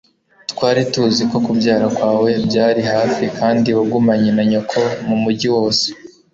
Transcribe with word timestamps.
twari 0.51 0.81
tuzi 0.91 1.23
ko 1.31 1.37
kubyara 1.45 1.87
kwawe 1.95 2.29
byari 2.47 2.81
hafi 2.91 3.23
kandi 3.39 3.69
wagumanye 3.77 4.29
na 4.37 4.43
nyoko 4.51 4.79
mumujyi 5.07 5.49
wose 5.55 5.87